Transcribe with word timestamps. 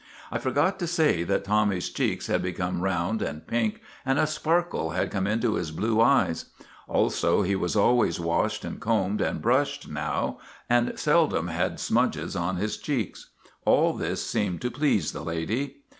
I 0.31 0.39
forgot 0.39 0.79
to 0.79 0.87
say 0.87 1.21
that 1.25 1.43
Tommy's 1.43 1.87
cheeks 1.89 2.25
had 2.25 2.41
become 2.41 2.81
round 2.81 3.21
and 3.21 3.45
pink, 3.45 3.81
and 4.03 4.17
a 4.17 4.25
sparkle 4.25 4.89
had 4.97 5.11
come 5.11 5.27
into 5.27 5.53
his 5.53 5.69
blue 5.69 6.01
eyes; 6.01 6.45
also 6.87 7.43
he 7.43 7.55
was 7.55 7.75
always 7.75 8.19
washed 8.19 8.65
and 8.65 8.79
combed 8.79 9.21
and 9.21 9.43
brushed 9.43 9.87
now, 9.87 10.39
and 10.67 10.97
seldom 10.97 11.45
64 11.45 11.45
MAGINNIS 11.53 11.59
had 11.59 11.75
smutches 11.79 12.35
on 12.35 12.57
his 12.57 12.77
cheeks. 12.79 13.29
All 13.63 13.93
this 13.93 14.25
seemed 14.25 14.59
to 14.61 14.71
please 14.71 15.11
the 15.11 15.23
lady. 15.23 15.83